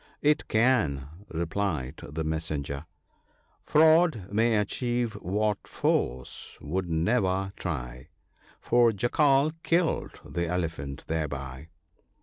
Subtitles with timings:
[0.33, 2.87] "It can," replied the messenger,
[3.67, 8.07] —"Fraud may achieve what force would never try:
[8.67, 11.67] The Jackal killed the Elephant thereby.